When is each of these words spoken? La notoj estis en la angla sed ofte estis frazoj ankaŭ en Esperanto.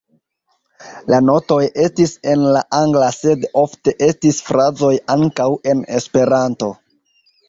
La 1.13 1.17
notoj 1.25 1.57
estis 1.83 2.13
en 2.31 2.45
la 2.55 2.63
angla 2.77 3.09
sed 3.17 3.45
ofte 3.63 3.93
estis 4.07 4.39
frazoj 4.47 4.91
ankaŭ 5.17 5.47
en 5.73 5.85
Esperanto. 5.99 6.71